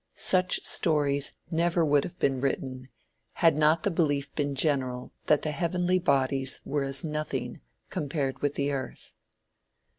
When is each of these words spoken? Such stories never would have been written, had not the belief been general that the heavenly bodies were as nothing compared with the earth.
Such 0.15 0.65
stories 0.65 1.33
never 1.51 1.85
would 1.85 2.03
have 2.05 2.17
been 2.17 2.41
written, 2.41 2.89
had 3.33 3.55
not 3.55 3.83
the 3.83 3.91
belief 3.91 4.33
been 4.33 4.55
general 4.55 5.11
that 5.27 5.43
the 5.43 5.51
heavenly 5.51 5.99
bodies 5.99 6.59
were 6.65 6.81
as 6.85 7.03
nothing 7.05 7.61
compared 7.91 8.41
with 8.41 8.55
the 8.55 8.71
earth. 8.71 9.13